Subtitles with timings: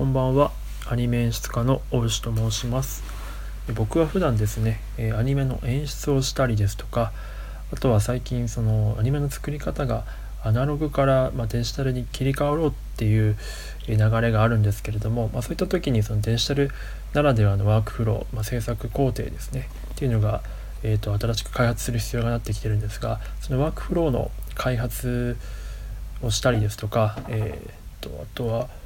[0.00, 0.50] こんばんは。
[0.86, 3.02] アニメ演出家の大牛と申します。
[3.74, 4.80] 僕は普段ですね
[5.14, 7.12] アニメの演出をしたりですとか
[7.70, 10.06] あとは最近そのアニメの作り方が
[10.42, 13.36] アナログからまデジタルに切り替わろうっていう
[13.88, 16.70] 流れがあるんですけれども、まあ、そういった時にそのデジタル
[17.12, 20.40] ならではのワークフロー、まあ、制作工程ですねっていうのが、
[20.82, 25.36] えーと、新しく開発する必要がなってきてるんですがそのワークフローの開発
[26.22, 28.79] をしたりですとか、えーと、あとは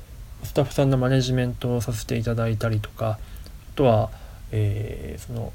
[0.45, 3.18] スタッフさんのマネジメントをさせていただいたりとかあ
[3.77, 4.11] とは、
[4.53, 5.53] えー、その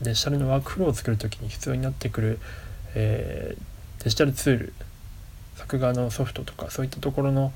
[0.00, 2.38] デジタルのワークフローを作る時に必要になってくる、
[2.94, 4.72] えー、デジタルツール
[5.56, 7.52] 作画のソフトとかそういったところの、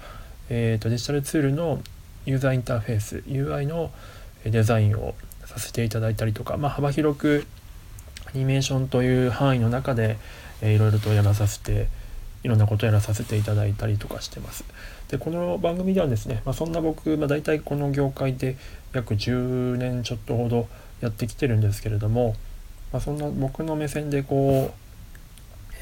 [0.48, 1.80] えーと、デジタルツールの
[2.24, 3.90] ユーザーインターフェース UI の
[4.44, 5.14] デザインを
[5.44, 7.46] させていただいたりとか、まあ、幅広く
[8.26, 10.18] アニメーションという範囲の中で、
[10.60, 11.86] えー、いろいろとやらさせてい
[12.46, 14.64] いろんなことやらさせていただいたりとかしてます。
[15.08, 18.56] でこの番組ではですね、まあ、そんな僕、まあ、大体この業界で
[18.92, 20.68] 約10年ちょっとほど
[21.00, 22.36] やってきてるんですけれども、
[22.92, 24.86] まあ、そんな僕の目線でこう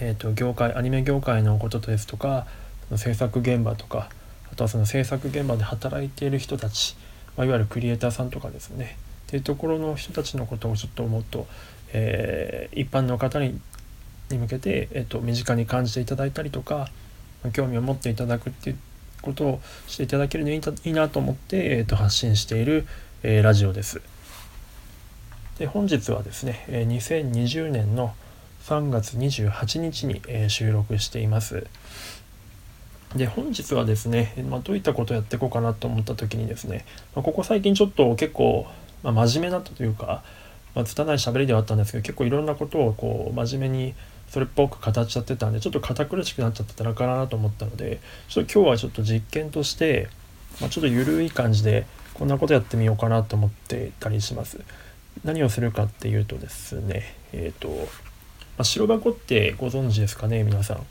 [0.01, 2.47] えーと、業界アニメ業界のことですとか
[2.89, 4.09] その制作現場とか
[4.51, 6.97] あとはその制作現場で働いている人たち、
[7.37, 8.98] まあ、いわゆるクリエイターさんとかですね
[9.29, 11.47] っていうところの人たちのことをちょっともっと、
[11.92, 13.61] えー、一般の方に
[14.30, 16.89] に向けて、えーと、身近に感じていただいたりとか
[17.53, 18.78] 興味を持っていただくっていう
[19.22, 22.86] ことをしていただけるのいいなと思って、えーと、発信している、
[23.22, 24.00] えー、ラジオです。
[25.58, 28.14] で本日はですね、え2020年の
[28.64, 31.67] 3月28日に、えー、収録しています。
[33.14, 38.67] で本日はですね、まあ、どういったことをやっていこうかなと思った時にですね、まあ、ここ最近ちょっと結構、
[39.05, 40.25] まあ、真面目なというか、
[40.75, 43.95] まあ、拙い喋りではあったんですけど結構いろんなことをこう真面目に
[44.35, 50.09] それっぽく語っちゃってたんでちょっと堅苦しくなっちゃってたらかなと思ったのでちょっと今日はちょっと実験として、
[50.61, 54.61] まあ、ちょっと緩い感じでこんなことやってみようかなと思ってたりします。
[55.23, 60.87] 何をするかっていうとですねえっ、ー、とまあ、白箱ってご存知ですかね皆さん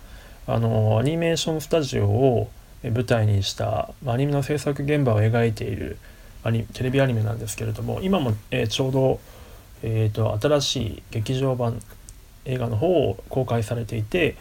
[0.47, 2.49] あのアニメーションスタジオを
[2.83, 5.97] 舞台にしたまアニメの制作現場を描いている
[6.43, 9.19] アニテレビアニメなんですけれども今も、えー、ちょうど、
[9.81, 11.81] えーと、新しい劇場版
[12.45, 14.35] 映画の方を公開されていて、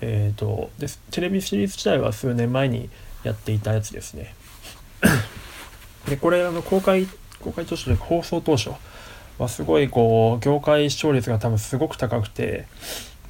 [0.00, 2.88] えーと、でテレビシリーズ自体は数年前に
[3.24, 4.34] やっていたやつですね。
[6.08, 7.06] でこれあの公開
[7.40, 8.70] 公開当初で放送当初
[9.38, 12.66] まあ、すごいこう業界視聴率が多分すごく高くて、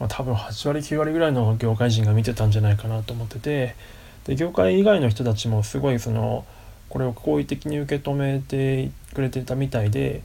[0.01, 3.77] まあ、多分8割9割ぐらいの業界人が見てたんじゃないかなと思ってて
[4.25, 6.47] で業界以外の人たちもすごいその
[6.89, 10.23] これを好意的に受け止めてくれてたみたいで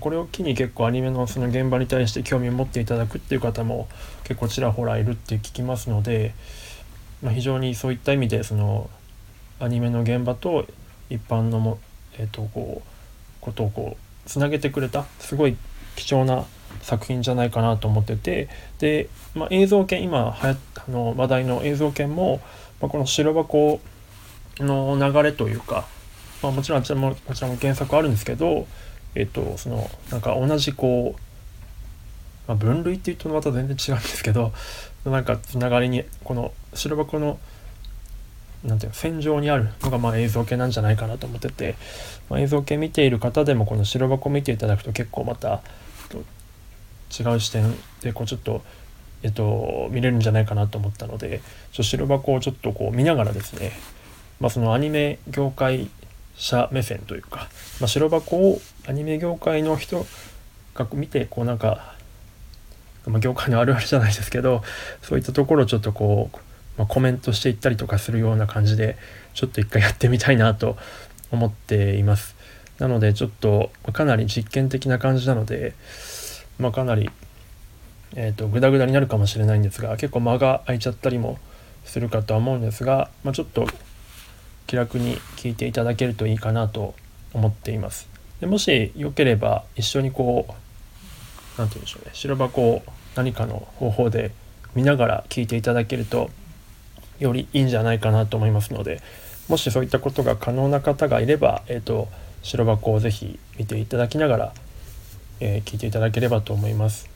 [0.00, 3.88] これを機に結構アニメのその現場に対して興味を持っていただくっていう方も
[4.24, 6.34] 結構ちらほらいるって聞きますので、
[7.22, 8.90] まあ、非常にそういった意味でその
[9.60, 10.66] アニメの現場と
[11.10, 11.78] 一般のも、
[12.18, 12.88] えー、とこう
[13.40, 15.56] ことをこうつなげてくれたすごい
[15.96, 16.44] 貴重な
[16.80, 20.56] 作品じゃないかなと思っててで、まあ、映像犬今はや
[20.86, 22.40] あの話題の映像犬も、
[22.80, 23.80] まあ、この白箱
[24.58, 25.86] の流れというか、
[26.42, 28.66] まあ、もちろんあちらもこちらも原作あるんですけど
[29.14, 31.20] えっとそのなんか同じこう、
[32.48, 34.52] まあ、分類っていうとまた全然違うんですけど
[35.04, 37.38] なんかつながりにこの白箱の
[38.64, 41.76] なんていうの戦場にあるのがまあ映像系なんじゃないかなと思ってて、
[42.30, 45.60] まあ、映像系見ている方でもこの白箱見ていただくと結構また
[47.16, 48.62] 違う視点でこうちょっと、
[49.22, 51.40] えっと、見れるんじゃないかなと思ったので
[51.72, 53.72] ちょ白箱をちょっとこう見ながらですね、
[54.40, 55.88] まあ、そのアニメ業界
[56.36, 57.48] 者目線というか、
[57.80, 60.06] まあ、白箱をアニメ業界の人
[60.74, 61.94] が見てこうなんか、
[63.06, 64.62] まあ、業界のあるあるじゃないですけど
[65.02, 66.38] そういったところをちょっとこう
[66.76, 68.96] まあ、コメントしていったりとかするような感じで
[69.32, 70.76] ちょっと一回やってみたいなと
[71.30, 72.34] 思っています。
[72.78, 75.74] なのでちょっとかなり実験的な感じなので、
[76.58, 77.10] まあ、かなり、
[78.16, 81.38] えーと、グダグダになるかもしれないんですが結構間が空いちゃったりも
[81.84, 83.68] するかとは思うんですが、まあ、ちょっと
[84.66, 86.94] 気楽に聞いていただけるといいかなと
[87.32, 88.08] 思っています。
[88.40, 90.52] でもしよければ一緒にこう
[91.58, 92.82] 何て言うんでしょうね白箱を
[93.14, 94.32] 何かの方法で
[94.74, 96.30] 見ながら聞いていただけると
[97.20, 99.00] よりいいんじゃないかなと思いますので
[99.48, 102.08] もしそういったことが可能な方がいれば、えーと、
[102.42, 104.54] 白箱をぜひ見ていただきながら、
[105.40, 107.10] えー、聞いていただければと思います。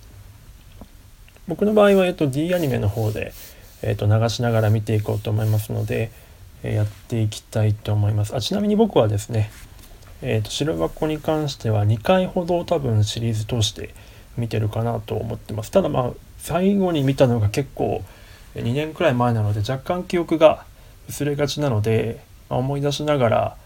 [1.47, 3.33] 僕の場合は、えーと、D アニメの方で、
[3.81, 6.11] えーと、流しながら見ていこうと思いますので、
[6.62, 8.34] やっていきたいと思います。
[8.34, 9.50] あちなみに僕はですね、
[10.22, 13.94] えー、と白箱に関しては2回ほど多分シリーズ通して
[14.37, 15.70] 見てるかなと思ってます。
[15.70, 18.02] ただまあ最後に見たのが結構
[18.55, 20.64] 2年くらい前なので若干記憶が
[21.08, 23.56] 薄れがちなので、まあ、思い出しながら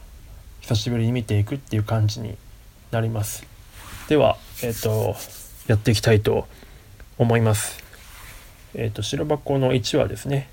[0.60, 2.36] 久しぶりに見ていくっていう感じに
[2.90, 3.44] なります
[4.08, 5.16] ではえっ、ー、と
[5.66, 6.46] やっていきたいと
[7.18, 7.82] 思います
[8.74, 10.48] えっ、ー、と白箱の1はですね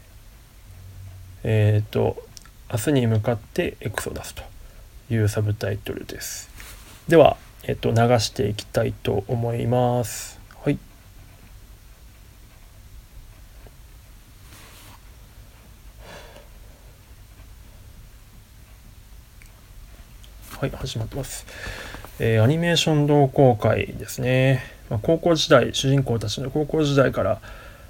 [1.43, 2.21] えっ、ー、と
[2.71, 4.43] 明日に向かってエクソダスと
[5.09, 6.49] いうサブタイトルです。
[7.07, 10.39] ではえっ、と流していきたいと思います。
[10.63, 10.77] はい。
[20.59, 21.45] はい始まってます。
[22.19, 27.39] えー、アニメーション同好会ですね、まあ、高校時代主人公たちの高校時代から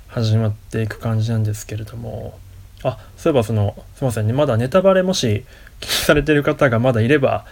[0.08, 2.38] 始まっていく感じなんですけれども
[2.84, 4.34] あそういえばそのすいませんね。
[4.34, 5.46] まだネタバレもし
[5.80, 7.46] 気にされてる方がまだいれば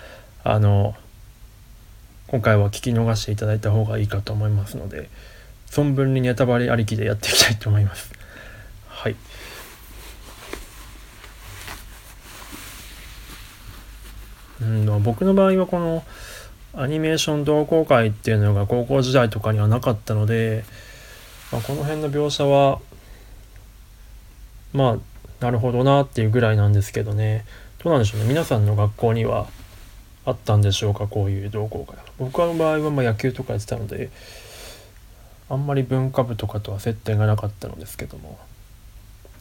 [0.44, 0.96] あの
[2.28, 5.10] 今回は聞き逃していただいた方がいいかと思いますので
[5.70, 8.12] 存分にネタバレありきでやっていきたいと思います。
[8.88, 9.16] はい。
[14.62, 16.04] うん僕の場合はこの
[16.74, 20.64] アニメーション同好会っていうのが高校時代とかにはなかったので、
[21.52, 22.80] まあ、この辺の描写は
[24.74, 24.98] まあ
[25.40, 27.46] なるほどなっていうぐらいなんですけどね。
[27.84, 28.28] どうなんでしょうね。
[28.28, 29.48] 皆さんの学校には
[30.26, 34.10] あったんでしょうかこういう同好会僕の場合はま野球とかやってたので
[35.50, 38.38] あんまり文化部とかとは接点がなかったのですけども。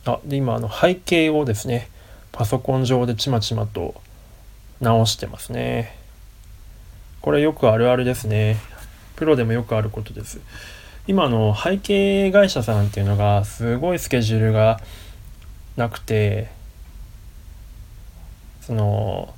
[0.05, 1.91] あで今あの背景をですね
[2.31, 4.01] パソコン上でちまちまと
[4.81, 5.97] 直してますね。
[7.21, 8.57] これよくあるあるですね。
[9.17, 10.39] プロでもよくあることです。
[11.09, 14.81] 今の背景会社さんっていうのがすごいスケジュールが
[15.77, 16.49] なくて
[18.61, 19.35] その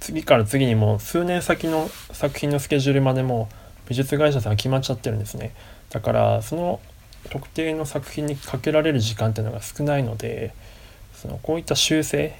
[0.00, 3.48] 次から次にもう数年先の作品のスケジュールまでも
[3.88, 5.52] 美術会社さんが決まっちゃってるんですね
[5.90, 6.80] だからその
[7.28, 10.54] 特定の作品にかけられる時間っていうのが少ないので
[11.14, 12.34] そのこういった修正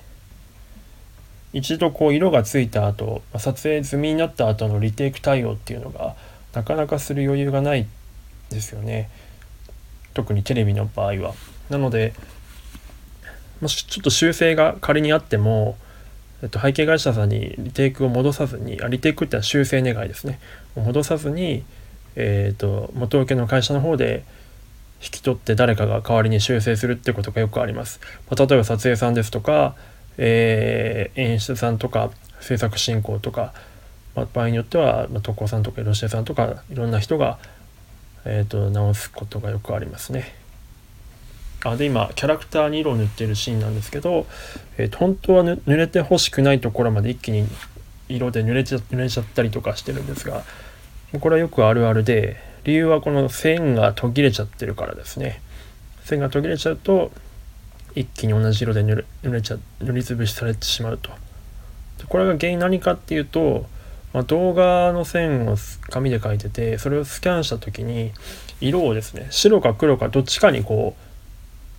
[1.52, 6.14] 一度こう色がついた後撮影済みになった後のリテイク対応っていうのが
[6.54, 7.86] なかなかする余裕がない
[8.50, 9.10] ですよね
[10.14, 11.34] 特にテレビの場合は。
[11.70, 12.12] なので
[13.60, 15.76] もしちょっと修正が仮にあっても、
[16.42, 20.40] えっと、背景会社さんにリテイクを戻さずにあリテイクってのは修正願いですね
[20.76, 21.64] 戻さずに、
[22.16, 24.24] えーと、元請けの会社の方で
[25.02, 28.00] 引き取って誰かが代わりに修正するってことがよくあります。
[28.28, 29.74] まあ、例えば撮影さんですとか
[30.22, 33.54] えー、演出さんとか制作進行とか、
[34.14, 37.38] まあ、場合によっては、まあ、特攻さんとかロシアさんとかいろんな人が、
[38.26, 40.34] えーと、直すことがよくありますね。
[41.64, 44.26] あで今キャラクターに色を塗ってるシーンなんですけど、
[44.78, 47.46] えー、本当は濡れてほしくないところまで一気に
[48.08, 50.42] 色で濡れちゃ濡れちゃったりとかしてるんですが
[51.20, 55.40] これはよくあるあるで理由はこの線が途切れちゃってるからですね。
[56.04, 57.10] 線が途切れちゃうと
[57.94, 61.10] 一気に同じ色で塗れ塗れちゃ塗りつぶしされてしまうと。
[62.08, 63.66] これが原因何かっていうと、
[64.12, 65.56] まあ、動画の線を
[65.90, 68.12] 紙で描いててそれをスキャンした時に
[68.60, 71.09] 色をですね白か黒かどっちかにこう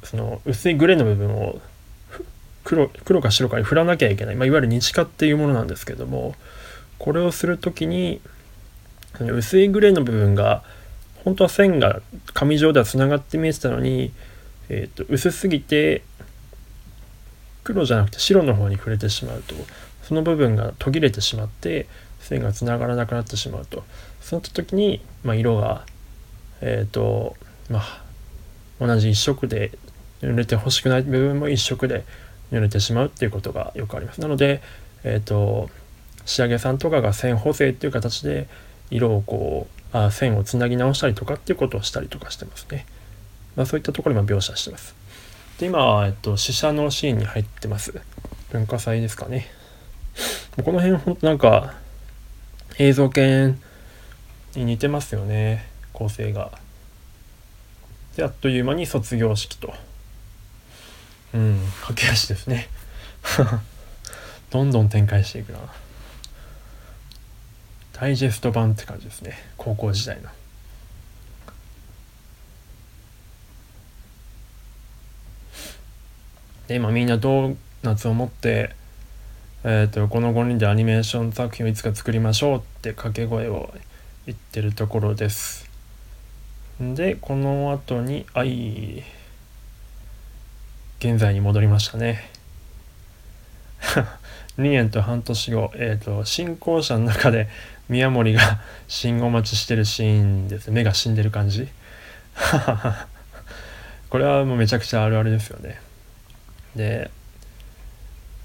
[0.03, 1.59] その薄いグレーの部分を
[2.63, 6.35] 黒黒か白かに振らなきゃいけない、まあ、いわゆる日化っていうものなんですけども
[6.99, 8.21] これをする時に
[9.19, 10.63] 薄いグレーの部分が
[11.23, 12.01] 本当は線が
[12.33, 14.11] 紙状ではつながって見えてたのに
[14.73, 16.01] えーと、薄すぎて
[17.65, 19.53] 黒じゃなくて白の方に触れてしまうと
[20.03, 21.87] その部分が途切れてしまって
[22.21, 23.83] 線がつながらなくなってしまうと。
[24.21, 25.83] そうなった時に、まあ、色が
[26.61, 27.35] えっ、ー、と
[27.69, 28.01] まあ
[28.79, 29.71] 同じ一色で
[30.21, 32.03] 濡れてほしくない部分も一色で
[32.51, 34.21] 濡れてしまうっていうことがよくあります。
[34.21, 34.61] なので、
[35.03, 35.69] えーと、
[36.25, 38.47] 仕上げさんとかが線補正っていう形で
[38.89, 42.85] 色をこうあ線をつなぎ直したりとかっていうことをしたりとかしてますね。
[43.55, 44.95] まあ、そういったところに描写してます。
[45.59, 47.93] で今は、えっと、死者のシーンに入ってます。
[48.51, 49.47] 文化祭ですかね。
[50.63, 51.73] この辺ほんとなんか
[52.77, 53.53] 映像系
[54.55, 56.51] に似てますよね構成が。
[58.15, 59.73] であっという間に卒業式と。
[61.33, 62.67] うん、駆け足ですね。
[64.51, 65.59] どんどん展開していくな。
[67.93, 69.37] ダイジェスト版って感じですね。
[69.57, 70.29] 高校時代の。
[76.67, 78.75] で今みんなドーナツを持って、
[79.63, 83.73] えーと、この5人でアニメーション作品をいつか作りましょうって掛け声を
[84.25, 85.69] 言ってるところです。
[86.79, 89.03] でこの後にあい
[91.01, 92.29] 現在に戻りましたね。
[94.59, 97.49] 2年と半年後、えーと、新校舎の中で
[97.89, 101.67] 宮森が信号待ちしてるシーンです目が死んでる感じ
[104.11, 105.81] これはもうめちゃくちゃあるあるですよね。
[106.75, 107.09] で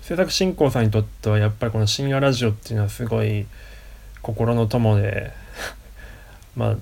[0.01, 3.47] 制作進行さんにとってはやっぱりこの深夜ラジオっていうのはすごい
[4.23, 5.31] 心の友で
[6.57, 6.77] まあ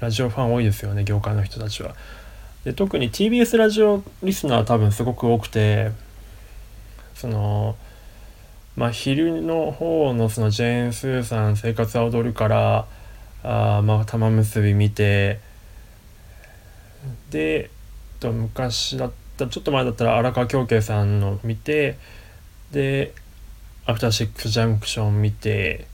[0.00, 1.96] ラジオファン多いですよね業界の人たちは。
[2.64, 5.90] で特に TBS ラジオリスナー多分すごく多くて
[7.14, 7.76] その
[8.76, 12.86] まあ昼の方のそのジェーン・スーさん「生活は踊る」から
[13.42, 15.40] あまあ玉結び見て
[17.30, 17.70] で
[18.20, 21.98] と昔だったちょっと前だったら荒川京慶さんの見て
[22.70, 23.12] で
[23.86, 25.86] 「アフターシックス・ジャンクション」見て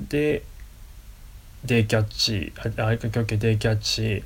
[0.00, 0.44] で
[1.64, 4.24] 「デイキャッチ」荒川京慶デイキャッチ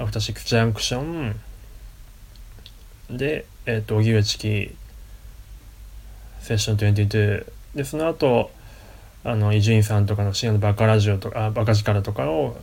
[0.00, 1.38] アフターシックスジャンクション
[3.10, 4.74] で、えっ、ー、と、荻上チキ、
[6.40, 8.50] セッション22で、その後、
[9.24, 12.56] あの、伊集院さんとかの深夜のバカラジオとか、バカ力とかを、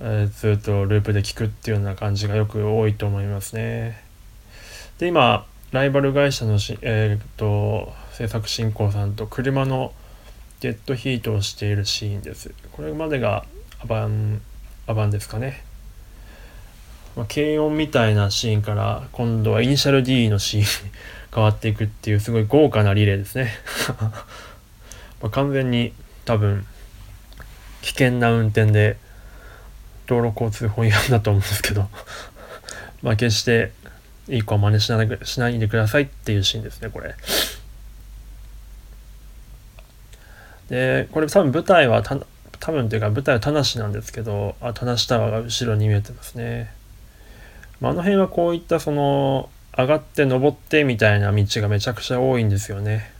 [0.00, 4.02] えー、ずっとループで聞くっていうような感じがよく多いと思いますね。
[4.98, 9.92] で、今、ライバル会社のし、えっ、ー、と、制作進行さんと車の
[10.58, 12.52] デッドヒートをしているシーンです。
[12.72, 13.44] これまでが
[13.80, 14.42] アバン、
[14.88, 15.62] アバンですかね。
[17.16, 20.92] まあ、軽音みたいなシーンから今度はイニシャル D のシーンに
[21.34, 23.52] 変わっていくっていうすごい豪華なリレーですね
[25.22, 25.92] ま完全に
[26.24, 26.66] 多分
[27.82, 28.96] 危険な運転で
[30.06, 31.88] 道路交通法違反だと思うんですけど
[33.02, 33.72] まあ決して
[34.28, 37.14] いい子は真似しないしないでくださいっていうシーンですねこれ。
[40.68, 42.16] でこれ多分舞台はた
[42.60, 46.72] 多分というか舞台は田無なんですけどあ田無タワーが後ろに見えてますね。
[47.82, 53.10] まあ、あの辺はこういったその上がって登ってみたいな道がめちゃくちゃ多いんですよね。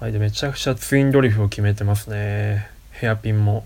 [0.00, 2.68] はい、でめちゃくちゃツインドリフを決めてますね。
[2.90, 3.64] ヘアピンも。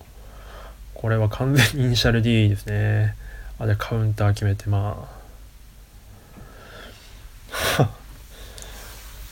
[0.93, 3.17] これは完全にイニシャル D ですね。
[3.59, 5.09] あれカウンター決めて ま
[7.79, 7.89] あ。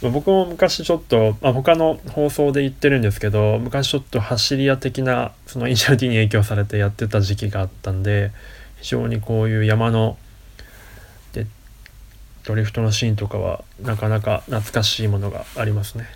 [0.00, 8.30] 僕も昔ちょっと、まあ、他の放送で言ってるんですけど昔ちょっと走り屋的なそのイニシャル D に影響されてやってた時期があったんで
[8.80, 10.18] 非常にこういう山の
[11.32, 11.46] で
[12.44, 16.06] ドリフトのシーンとかはなかなか懐かしいものがありますね。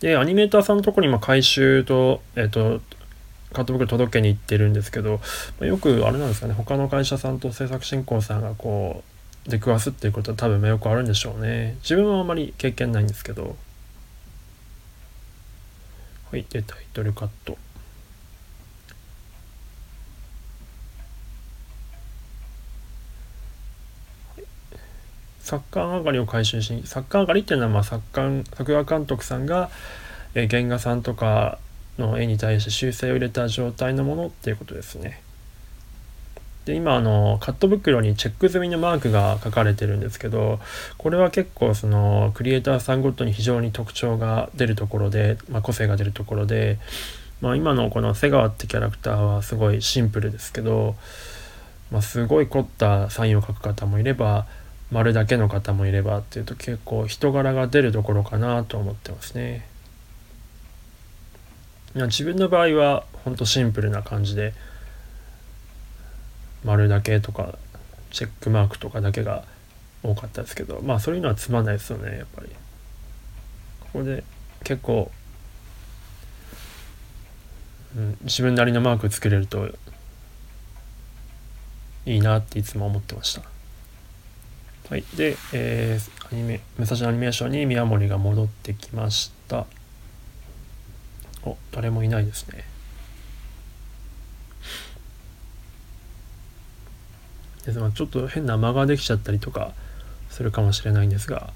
[0.00, 2.80] でアニメーターさんのところに今回収と,、えーと、
[3.52, 5.20] カット袋届けに行ってるんですけど、
[5.60, 6.54] よくあれなんですかね。
[6.54, 9.02] 他の会社さんと制作進行さんがこ
[9.46, 11.76] う出くわすっていうことは多分よくあるんでしょうね。
[11.82, 13.56] 自分はあまり経験ないんですけど。
[16.30, 17.56] はいでタイトルカット
[25.40, 29.70] 作家上がりを回収し作家上がりっていうのはまあ作家作画監督さんが、
[30.34, 31.58] えー、原画さんとか
[31.98, 35.22] の絵に対して修正を入れた状態のものっていうことですね。
[36.68, 40.60] で今あのカット袋にチェック済みのマークが書かれてるんですけど
[40.98, 46.78] これは結構そのクリエイターさんごとに非常に特徴が出るところで、まあ、個性が出るところで、
[47.40, 50.94] まあ、今のこの瀬川ってキャラクターはすごいシンプルですけど、
[51.90, 54.44] まあ、すごい凝ったサインを書く方もいれば
[54.92, 59.66] 丸だけの方もいればっていうと結構人柄が出るところかなと思ってますね。
[61.94, 64.52] 自分の場合はほんとシンプルな感じで
[66.64, 67.58] 丸だけとか
[68.10, 69.44] チェックマークとかだけが
[70.02, 72.48] 多かったですけどまあそういうのはつまんないですよねやっぱり。
[73.80, 74.22] ここで
[74.64, 75.10] 結構、
[77.96, 79.68] うん、自分なりのマーク作れると
[82.04, 83.42] いいなっていつも思ってました。
[84.90, 89.66] はいで、えー、アニメ武蔵野アニメーションに宮森が戻ってきました。
[91.44, 92.64] お誰もいないですね。
[97.68, 99.72] ですまちょっと変な間ができちゃったりとか
[100.30, 101.52] するかもしれないんですが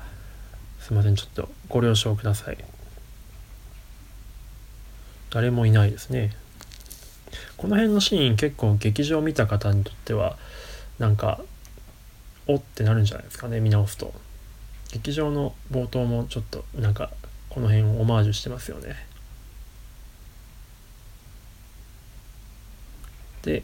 [0.81, 2.59] すいませんちょっとご了承ください。
[5.31, 6.33] 誰もいないですね。
[7.57, 10.37] この辺のシーン結構劇場見た方にとっては
[10.99, 11.41] なんか
[12.47, 14.13] おってなるんじゃないですかね見直すと。
[14.93, 17.11] 劇場の冒頭もちょっとなんか
[17.49, 18.97] この辺をオマージュしてますよね。
[23.43, 23.63] で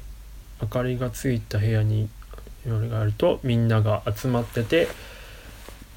[0.63, 2.09] 明かりがついた部屋に
[2.67, 4.89] 夜があるとみんなが集まってて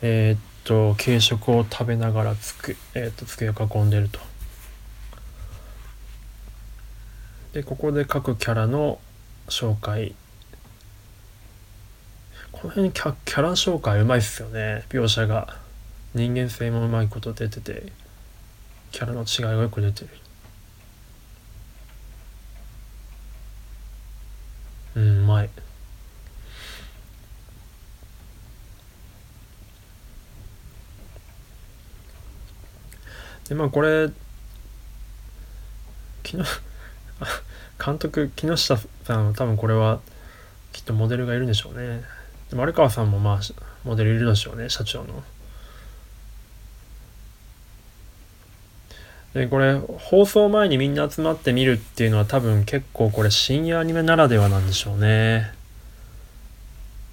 [0.01, 4.19] えー、っと軽食を食べながらつく、えー、っと机を囲んでると。
[7.53, 8.99] でここで各キャラの
[9.47, 10.15] 紹介。
[12.51, 14.85] この辺キャキャラ紹介うまいっすよね。
[14.89, 15.61] 描写が。
[16.13, 17.93] 人間性もうまいこと出てて
[18.91, 20.09] キャラの違いがよく出てる
[24.95, 25.49] うんうまい
[33.51, 34.09] でまあこれ
[36.23, 36.45] 木下
[37.85, 39.99] 監督木下さんは多分これは
[40.71, 42.01] きっとモデルがいるんでしょうね。
[42.49, 43.39] で丸川さんもまあ
[43.83, 45.21] モデルいるでしょうね社長の。
[49.33, 55.51] でこれ放送前にみんな集まって見るっていうのは多分結構これ深夜アニメならではなんでしょうね。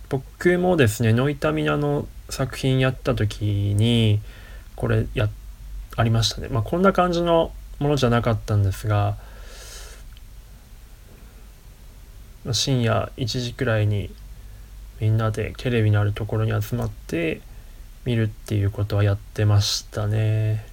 [0.09, 4.21] 僕もですねノイタミナの作品やった時に
[4.77, 5.31] これやっ
[5.99, 6.47] ありましたね。
[6.49, 7.51] まあこんな感じの
[7.81, 9.17] ものじゃなかったんですが
[12.53, 14.09] 深夜1時くらいに
[15.01, 17.41] みんなでテレビのあるところに集まって
[18.05, 20.65] 見るっていうことはやってましたね。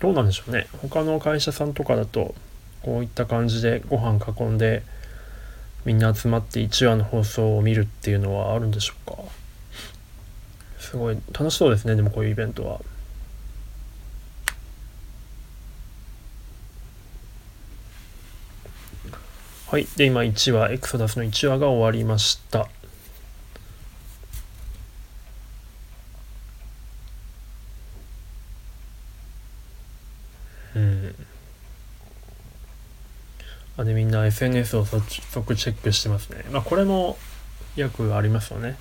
[0.00, 0.68] どうなんでしょうね。
[0.80, 2.34] 他の会社さんとかだと
[2.82, 4.84] こういった感じでご飯囲んで
[5.84, 9.18] みんな集まって1話の放送を見るっていうのはあるんでしょうか。
[10.78, 12.80] すごい楽しそうですねでもこういうイベントは。
[19.68, 19.88] はい。
[19.96, 22.68] で、今1話、エクソダスの1話が終わりました。
[30.76, 31.14] うん。
[33.76, 36.44] あで、みんな SNS を早速チェックしてますね。
[36.52, 37.18] まあ、これも
[37.74, 38.76] よくありますよね。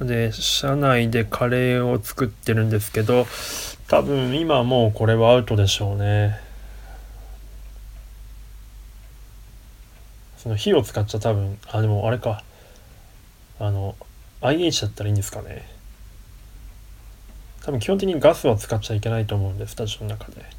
[0.00, 3.26] で社内でカレーを作ってるんですけど
[3.88, 6.38] 多分今もうこれはアウトでしょうね。
[10.36, 12.44] その火を使っちゃ多分あでもあれか。
[13.58, 13.96] あの
[14.40, 15.66] IH だったらいいんですかね。
[17.64, 20.58] 多分基本的にガスは使っちゃいけないと思うんでスタジオの中で。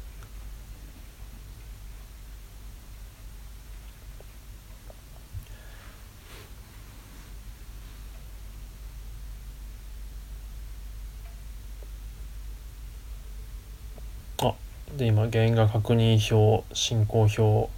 [14.99, 17.68] で今原画確認表進行表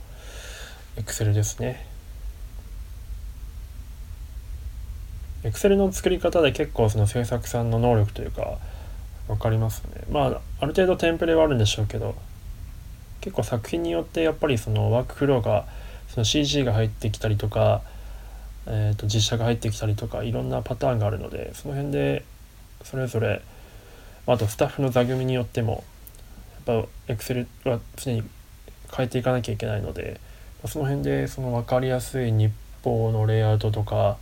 [1.00, 1.86] Excel ですね。
[5.42, 8.58] Excel の作り方で結構その制作さんの能力というか
[9.28, 10.02] 分かりますね。
[10.10, 12.14] まあある程度テンプレはあるんでしょうけど
[13.22, 15.64] 結構作品によってやっぱりそのワークフローが
[16.08, 17.80] その CG が入ってきたりとか、
[18.66, 22.26] えー、と実写が入ってきたりとかいろんなパターンがあるのでその辺で
[22.84, 23.40] それぞれ
[24.26, 25.82] あとスタッフの座組によっても
[26.62, 28.22] っぱ Excel は常に
[28.94, 30.20] 変えていかなきゃいけないので
[30.66, 34.16] その辺でその分かりやすい日報のレイアウトとか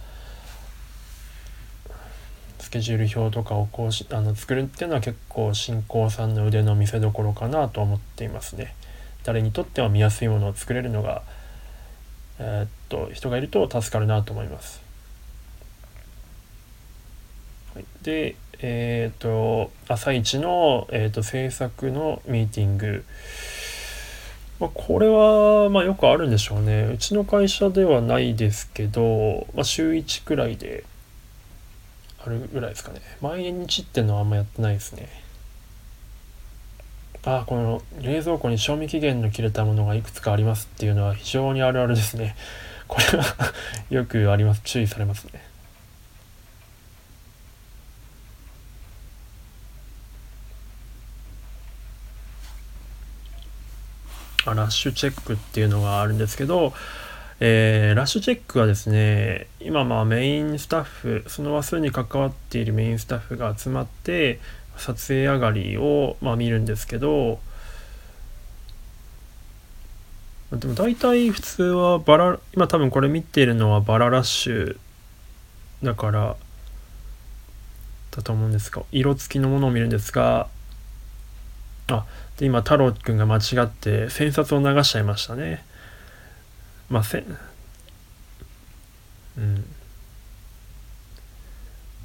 [2.58, 8.74] スケジュール表とかをこうしあの作るっていうのは結構新興さんの腕の見せ所かなと思っていますね。
[9.24, 11.22] 誰にとっては見やすいものを作れるのが、
[12.38, 14.80] えー、っと人がいると助かるなと思います。
[17.74, 23.04] はい、でえっ、ー、と朝一の、えーと、制作のミーティング、
[24.58, 26.90] まあ、これは、まあ、よくあるんでしょうね。
[26.92, 30.84] うちの会社ではないですけど、まあ、週1くらいで
[32.24, 33.00] あるぐらいですかね。
[33.22, 35.08] 毎日っていうのはあんまやってないですね。
[37.24, 42.34] あこの冷蔵庫に賞味期限の切れたものがいくつかありますっていうのは非常にあるあるですね。
[42.88, 43.24] これは
[43.90, 44.62] よくあります。
[44.64, 45.49] 注意されますね。
[54.46, 56.72] ラッシュチェックっていうのがあるんですけど、
[57.40, 64.40] えー、ラッシュチェックはですね今まあメインスタッフその話数に関わっているメインスタッフが集まって
[64.76, 67.38] 撮影上がりをまあ見るんですけど
[70.52, 74.78] でも大体普通はバラ今多分これ見てるのはバララッシュ
[75.82, 76.36] だから
[78.10, 80.48] だと思うんですが色付きのものを見るんですが
[81.86, 82.04] あ
[82.40, 85.62] で今太郎くんが間違って千冊を流しちゃいましたね。
[86.88, 87.22] まあせ
[89.36, 89.64] うん。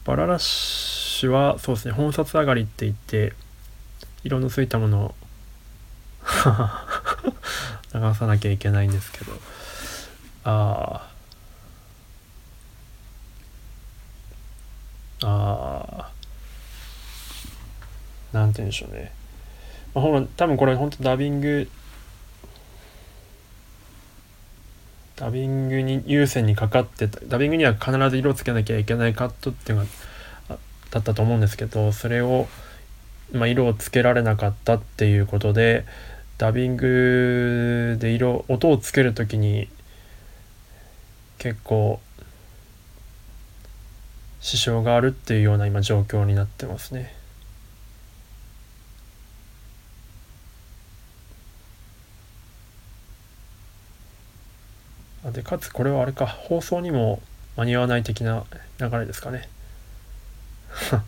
[0.03, 3.31] バララッシュはそうですね本札上がりって言って
[4.25, 5.15] 色のついたものを
[7.95, 9.31] 流さなきゃいけないんですけど。
[10.43, 11.09] あ
[15.23, 16.11] あああ
[18.33, 19.13] なんて言うんでしょうね。
[19.95, 21.69] まあ、ほら多分これ本当ダビング
[25.15, 29.89] ダビングに優先にかかってたダビングには必ず色をつけなきゃいけないカットっていうのが
[30.91, 32.47] だったと思うんですけどそれを、
[33.31, 35.85] まあ、色をつけられなかったっていうことで、
[36.37, 39.69] ダビングで色音をつける時に
[41.37, 42.01] 結構
[44.41, 47.13] 支障があるっていうような今状況になってますね。
[55.35, 57.21] でかつこれはあれか放送にも
[57.57, 58.45] 間に合わない的な
[58.79, 59.49] 流れですかね。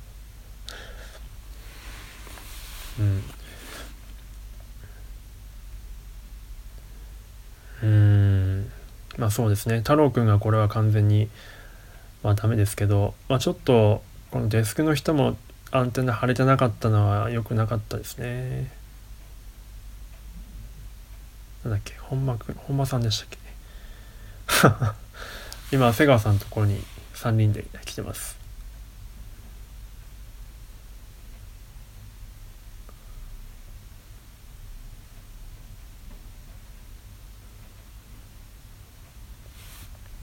[2.99, 3.23] うん。
[7.83, 8.71] うん。
[9.17, 9.77] まあそうですね。
[9.77, 11.29] 太郎くんがこれは完全に
[12.21, 15.37] まあダメですけど、まあ、ちょっとこのデスクの人も
[15.71, 18.69] アンテナ張れてなかったのは良くなかったですね。
[21.63, 23.46] なんだっけ本間くん本間さんでしたっけ？
[25.71, 26.83] 今瀬川さんのところに
[27.15, 28.37] 3人で来てます。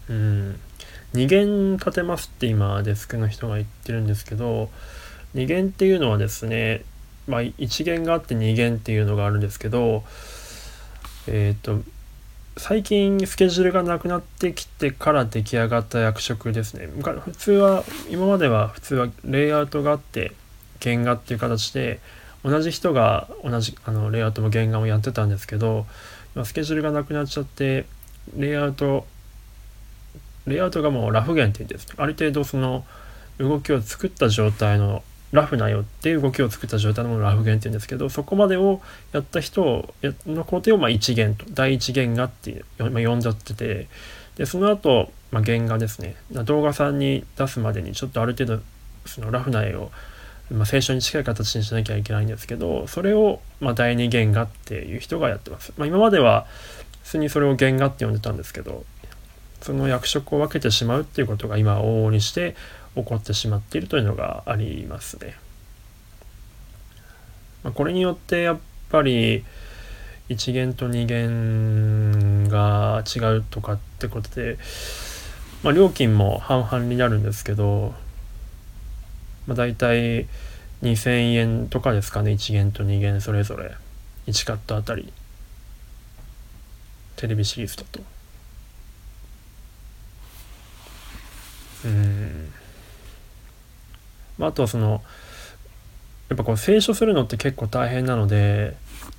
[0.08, 0.60] うん。
[1.14, 4.68] 2弦立てますって今デスクの人が言ってるんですけど
[5.36, 6.82] 2弦っていうのはですね
[7.28, 10.02] まあ1弦があって2弦っていうのがあるんですけど
[11.28, 11.82] えっ、ー、と
[12.56, 16.88] 最近スケジュールがなくなってきてから出来上がった役職ですね。
[17.20, 20.32] 普通は今までは普通はレイアウトがあって
[20.80, 22.00] 原画っていう形で
[22.44, 25.86] 同じ人が同じあのレイアウトも原画もやってたんですけど
[26.36, 27.86] 今スケジュールがなくなっちゃって
[28.36, 29.06] レイアウト
[30.46, 32.84] レイアウトがもうラフ弦って言うんですある程度その
[33.38, 35.02] 動きを作った状態の
[35.34, 38.80] ラフなよっていう動きを作った状態のものをラフ弦って言うんですけどそこまでを
[39.12, 39.92] やった人
[40.26, 43.88] の工程をまあ1弦と第1弦がって呼んじゃってて
[44.36, 48.62] でその後、まあ、弦画ですね動画さんに出すまでにちょっとある程度
[49.06, 49.90] そのラフな絵を、
[50.52, 55.72] まあ、聖書に近い形にしなきゃいけないんですけどそれを、まあ、第2弦画っていう人がやってます。
[55.76, 56.46] まあ、今までは
[57.02, 58.84] 普通にそれを弦画って呼んでたんですけど
[59.60, 62.54] その役職を分けてしまうっていうことが今往々にして
[62.94, 65.36] 起こってしまっているというのがありますね。
[67.62, 68.58] まあ、これによってやっ
[68.90, 69.44] ぱり
[70.28, 74.58] 1弦と2弦が違うとかってことで、
[75.62, 77.94] まあ、料金も半々になるんですけど、
[79.46, 80.28] まあ、大体
[80.82, 83.74] 2000円とかですかね1弦と2弦それぞれ
[84.26, 85.12] 1カットあたり
[87.16, 88.00] テレビシリーズだと。
[91.84, 92.52] うん
[94.38, 95.02] まあ、あとはその
[96.28, 98.74] やっぱこう清書するのって結構大変なので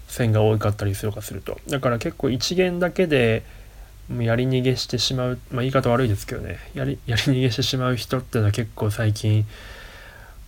[0.07, 1.59] 線が多かったりするかすると。
[1.67, 3.43] だから結構一元だけで
[4.09, 6.59] やり逃げしてしまうまあ言い方悪いですけどね。
[6.73, 9.45] やりやり逃げしてしまう人っていうのは結構最近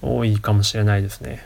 [0.01, 1.45] 多いかもしれないですね。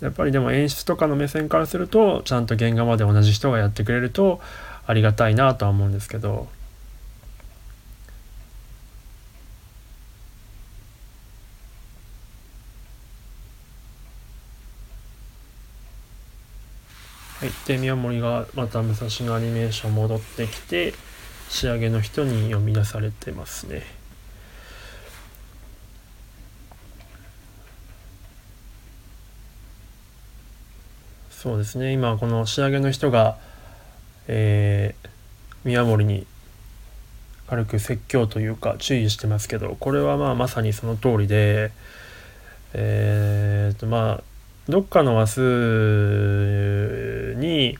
[0.00, 4.40] やっぱりでも演出とかの目線からするとちゃんと原画まで同じ人がやってくれると
[4.86, 6.48] ありがたいなとは思うんですけど。
[17.66, 20.94] で宮森がまた武蔵野アニメーション戻ってきて
[21.48, 23.82] 仕上げの人に読み出されてますね。
[31.30, 33.36] そうですね今この仕上げの人が、
[34.28, 35.08] えー、
[35.64, 36.26] 宮森に
[37.46, 41.70] 軽く説教というか注意してますけどこれはまあまさにその通りで
[42.72, 44.22] えー、っとまあ
[44.68, 47.78] どっかの話数に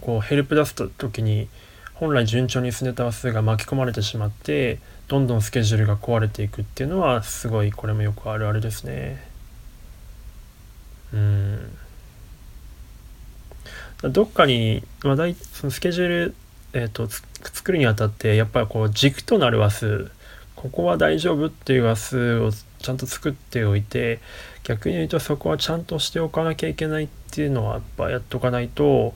[0.00, 1.48] こうヘルプ出す時に
[1.94, 4.78] 本来順調に進んでた話数が巻き込まれてしまって
[5.08, 9.22] どんどんスケジュールが壊れていくっていうのはすごいこれもよくあるあるですね。
[11.12, 11.76] うん
[14.02, 15.16] どっかに、まあ、
[15.52, 16.34] そのスケジュール、
[16.72, 17.14] えーと、と
[17.52, 20.10] 作るにあたってやっぱりこう軸となる話数
[20.60, 24.20] ここは大丈夫っていう話数をちゃんと作っておいて
[24.62, 29.14] 逆に言うとそこはちゃんとしておかなきゃいけないっていうのはやっぱやっとかないと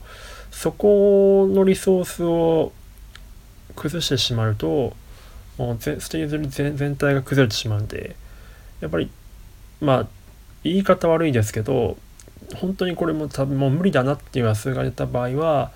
[0.51, 2.73] そこのリソースを
[3.77, 4.97] 崩してしまうと
[5.59, 8.17] もうステージ全体が崩れてしまうんで
[8.81, 9.11] やっぱり
[9.83, 10.07] まあ
[10.63, 11.99] 言い方悪いですけど
[12.57, 15.73] 本当にこれも多分もう無理だなっていう話数が出た場合は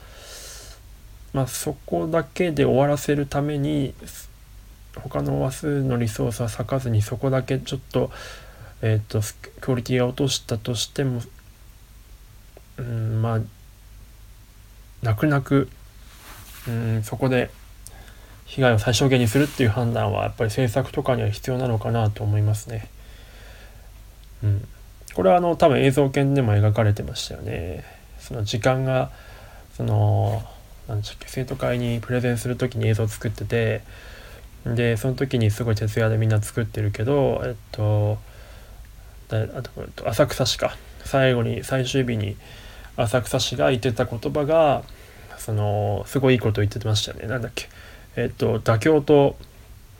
[1.35, 3.93] まあそこだけで終わらせるために
[5.03, 8.11] 他の話数のリソースは割かずにそこだけちょっと
[8.83, 9.21] え、ー、と
[9.61, 11.21] クオリティが落としたとしても
[12.79, 13.41] うんまあ
[15.03, 15.69] 泣く泣く
[16.67, 17.51] うんそこで
[18.47, 22.89] 被害を最小限にするっていう判断はやっぱり政策とかには必要なのかなと思いますね。
[24.43, 24.69] うん、
[25.15, 27.85] これはあの多分映像研でも描かれてましたよね
[28.21, 29.11] その時間が
[29.77, 30.43] その
[30.87, 33.83] 何でしたっけ生徒会にプレゼンする時に映像を作ってて
[34.66, 38.18] でその時にすごい徹夜でみんな作ってるけどえっと
[39.31, 40.77] あと浅草市か。
[41.05, 42.37] 最後に最終日に
[42.97, 44.83] 浅草市が言ってた言葉が
[45.38, 47.29] そのすごいいいこと言ってましたよね。
[47.29, 47.68] なんだっけ。
[48.16, 49.38] えっと妥協と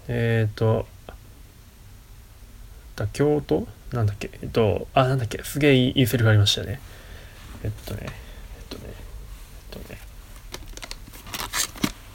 [0.09, 0.87] えっと
[2.97, 3.66] 妥協と？
[3.92, 4.31] なんだっけ。
[4.42, 5.42] えっとあなんだっけ。
[5.44, 6.79] すげえいいセリフありましたね。
[7.64, 8.11] えっとねえっ
[8.68, 9.99] とねえっとね。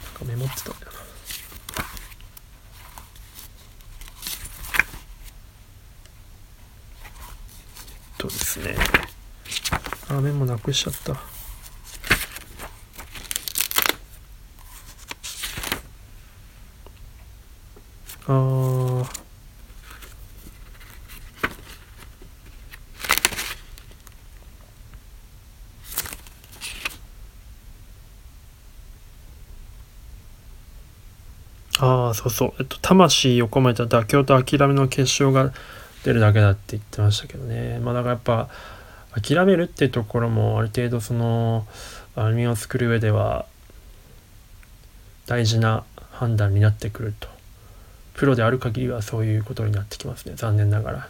[0.04, 0.92] なんかメモってたんだよ
[8.24, 8.74] とですね。
[10.08, 11.12] あメモなくしちゃった。
[18.26, 19.04] あー。
[31.80, 32.54] ああそうそう。
[32.60, 35.52] えっと魂を込めた妥協と諦めの結晶が
[36.04, 37.80] 出るだけだって言ってましたけどね。
[37.80, 38.48] まあだからやっぱ
[39.20, 41.66] 諦めるってところもある程度その
[42.14, 43.46] アニメを作る上では
[45.26, 47.28] 大事な判断になってくると。
[48.12, 50.34] プロである限りはそういうことになってきますね。
[50.36, 51.08] 残念ながら。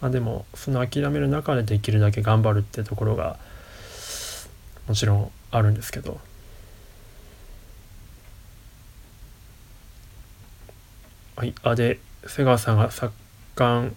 [0.00, 3.38] まあでもその諦める中でできるだけ頑張るってところが
[4.88, 6.18] もちろんあるんですけど。
[11.36, 11.54] はい。
[11.62, 13.12] あで瀬川さんが作
[13.54, 13.90] 家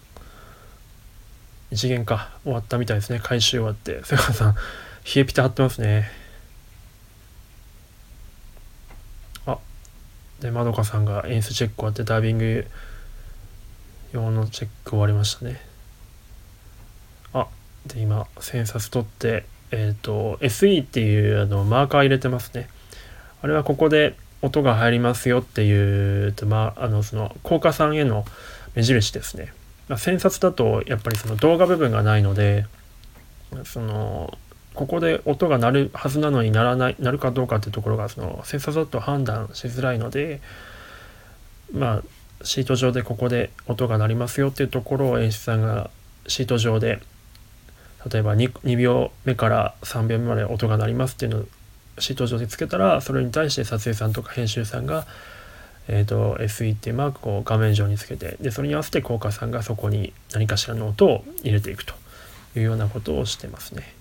[1.70, 3.20] 一元か終わったみたいですね。
[3.22, 4.02] 回収終わって。
[4.06, 4.60] 瀬川さん冷
[5.16, 6.10] えピタ貼ってますね。
[9.46, 9.58] あ
[10.40, 12.66] でまどかさんが演出チェック終わってダイビング
[14.12, 15.60] 用のチェック終わりましたね。
[17.32, 17.48] あ
[17.86, 22.68] で今千冊取ってえっ、ー、と SE っていうあのマーカー入れてますね。
[23.42, 28.24] あれはここで音が入りますよっていう、まあ、あのその効果さんへの
[28.74, 29.52] 目印ですね。
[29.88, 32.66] まあ、線札だとやっぱりその動画部分がないので
[33.64, 34.36] その
[34.74, 40.40] ここで音が鳴るはずなのにならない鳴るかどうかっていうところがその線札だと判断しづらいので
[41.72, 42.02] まあ
[42.42, 45.90] シート上でここで音が鳴りますよっていうところを演出さんが
[46.26, 47.00] シート上で
[48.10, 51.44] 例えば 2, 2秒目から3秒目まで音が鳴りますっていうのを
[51.98, 55.06] シート上でつけたらそれに対して撮影さんとか編集さんが、
[55.88, 61.94] えーと、SE っていうマークを画面上につけてでそれに合わせて効果さんがそこに何かしらの音を入れていくと
[62.56, 63.94] いうようなことをしてますね。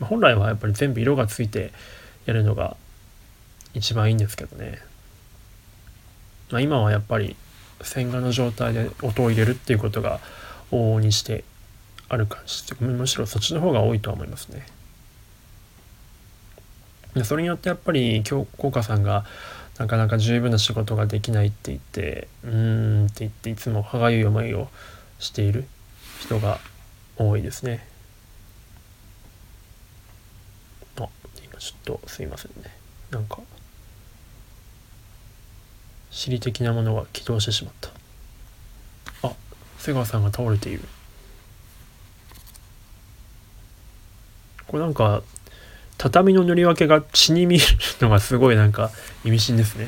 [0.00, 1.72] 本来はやっぱり全部色がついて
[2.26, 2.76] やるのが
[3.74, 4.78] 一番いいんですけどね。
[6.50, 7.36] まあ、今はやっぱり
[7.80, 10.20] 線画の状態で音を入れるっていうことが
[10.70, 11.44] 往々にして
[12.08, 14.66] ある感じむしろそっちの方が多いとは思いますね。
[17.24, 19.24] それによってやっぱり今日効果さんが
[19.78, 24.68] なかなか十分な仕事ができないって言ってうーんって言っていつも歯がゆい思いを
[25.18, 25.66] している
[26.20, 26.58] 人が
[27.16, 27.86] 多いですね。
[30.98, 31.08] あ
[31.44, 32.70] 今ちょっとすいませんね。
[33.10, 33.40] なんか
[36.10, 37.90] 尻的なものが起動してしまった。
[39.28, 39.32] あ
[39.78, 40.82] 瀬川さんが倒れている。
[44.66, 45.22] これなんか
[46.02, 47.64] 畳の塗り分けが血に見える
[48.00, 48.90] のがすごいなんか
[49.24, 49.86] 意味深ですね。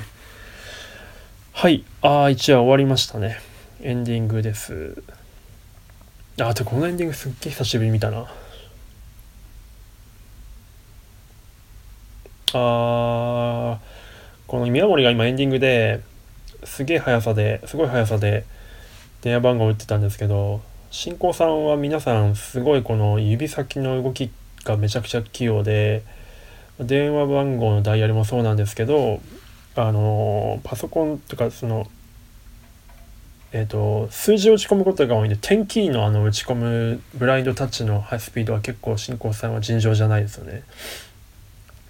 [1.52, 1.82] はい。
[2.02, 3.40] ああ、一話終わりましたね。
[3.82, 5.02] エンディングです。
[6.40, 8.28] あ、あとこのエンディングすっげえ久しぶり見たな。
[12.52, 13.80] あ
[14.46, 16.00] この宮森が今エンディングで
[16.62, 18.44] すげえ速さですごい速さで
[19.22, 20.60] 電話番号を打ってたんですけど
[20.92, 24.30] 進行さんは皆さんすごいこの指先の動き
[24.64, 26.02] がめちゃくちゃ器用で
[26.80, 29.20] 電話番号のダイヤルもそうなんですけど
[29.76, 31.86] あのパソコンとかその
[33.56, 40.64] えーと、数字を打ち込むことが多いんで点キーのあの打ち込むブラインドタッチのハイスピードは結構進行さんは尋常じゃないですよね。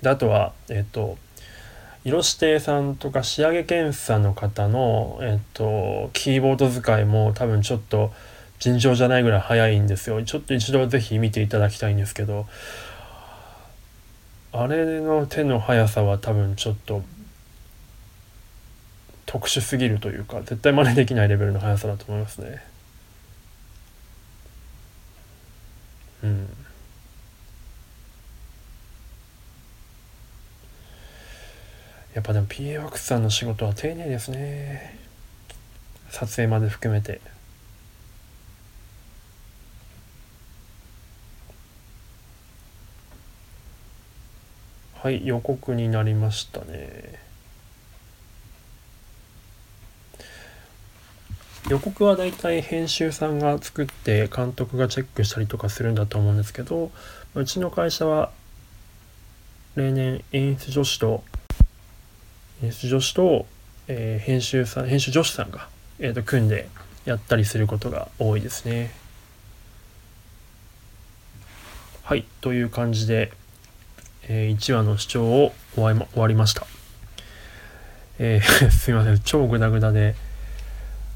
[0.02, 1.16] であとはえっ、ー、と
[2.04, 8.12] 色指定さんとか仕上げ検査の方の、えっ、ー、と、キーボード使いも多分ちょっと
[8.64, 10.22] 尋常じゃないぐらい速いんですよ。
[10.24, 12.46] ちょっと一度是非見ていただきたいんですけど
[14.52, 17.02] あれの手の速さは多分ちょっと
[19.26, 22.64] 特殊すぎるというか絶対真似できないレベルの速さだと思いますね。
[26.22, 26.48] うん。
[32.14, 34.98] やっぱでも PA ワークスさんの仕事は丁寧ですね。
[36.08, 37.33] 撮影まで含めて。
[45.04, 47.20] はい予告になりましたね
[51.68, 56.90] 予告はだいたい編集さんが作って監督がチェックしたりとかするんだと思うんですけど
[57.34, 58.30] うちの会社は
[59.76, 61.22] 例年演出女子と
[62.62, 63.44] 演出女子と、
[63.88, 66.70] えー、編集さん編集女子さんが、えーと、組んで
[67.04, 68.94] やったりすることが多いですね。
[72.04, 73.32] はいという感じで、
[74.28, 76.66] え、1話の視聴を終わり,、ま、終わりました。
[78.18, 80.14] えー、 すいません超グダグダで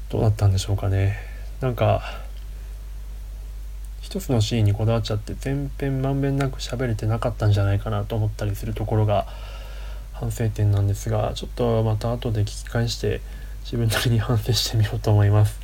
[0.09, 1.17] どうだったんでしょうかね
[1.61, 2.01] なんか
[4.01, 9.27] 一つのシーンにこだわっちゃって全編まんべんなく喋れてなかったんじゃないかなと思ったりするところが
[10.13, 13.21] 反省点なんですがちょっとまた後で聞き返して
[13.63, 15.59] 自分なりに反省してみようと思います。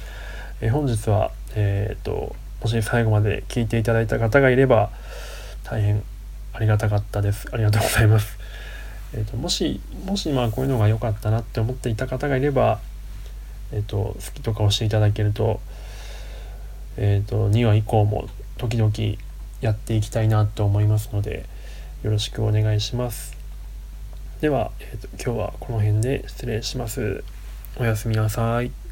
[0.62, 4.89] え本日は、えーと、もし最後まで聞いていただいた方がいれば
[5.63, 6.03] 大変
[6.55, 7.47] ありがたかったです。
[7.51, 8.37] ありがとうございます。
[9.13, 12.79] えーと、もしもしまあこういうのが良かったなって思っていた方がいれば
[13.71, 15.59] えっ、ー、と、好きとか押していただけると、
[16.97, 18.91] えっ、ー、と、2話以降も時々
[19.61, 21.45] やっていきたいなと思いますので、
[22.03, 23.35] よろしくお願いします。
[24.41, 27.23] では、えーと今日はこの辺で失礼します。
[27.77, 28.85] おやすみなさい。